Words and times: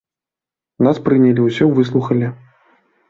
Нас 0.87 0.99
прынялі, 1.07 1.41
усё 1.49 1.67
выслухалі. 1.81 2.27